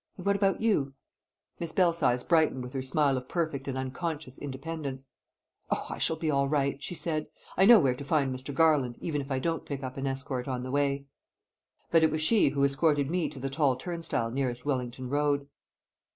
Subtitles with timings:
[0.17, 0.95] "And what about you?"
[1.59, 5.05] Miss Belsize brightened with her smile of perfect and unconscious independence.
[5.69, 7.27] "Oh, I shall be all right," she said.
[7.55, 8.51] "I know where to find Mr.
[8.51, 11.05] Garland, even if I don't pick up an escort on the way."
[11.91, 15.47] But it was she who escorted me to the tall turnstile nearest Wellington Road.